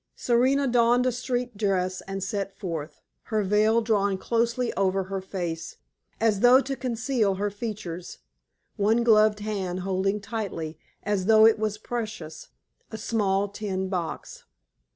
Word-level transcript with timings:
Serena 0.15 0.65
donned 0.65 1.05
a 1.05 1.11
street 1.11 1.55
dress 1.55 2.01
and 2.07 2.23
set 2.23 2.57
forth, 2.57 3.01
her 3.25 3.43
veil 3.43 3.81
drawn 3.81 4.17
closely 4.17 4.73
over 4.73 5.03
her 5.03 5.21
face, 5.21 5.77
as 6.19 6.39
though 6.39 6.59
to 6.59 6.75
conceal 6.75 7.35
her 7.35 7.51
features, 7.51 8.17
one 8.77 9.03
gloved 9.03 9.41
hand 9.41 9.81
holding 9.81 10.19
tightly, 10.19 10.75
as 11.03 11.27
though 11.27 11.45
it 11.45 11.59
was 11.59 11.77
precious, 11.77 12.47
a 12.89 12.97
small 12.97 13.47
tin 13.47 13.89
box. 13.89 14.45